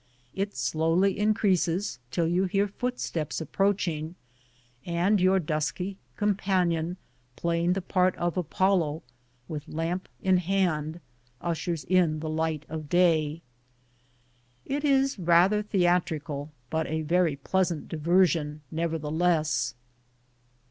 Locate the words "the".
7.73-7.83, 12.19-12.29